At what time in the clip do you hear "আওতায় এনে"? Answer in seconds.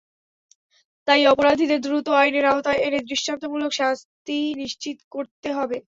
2.45-2.99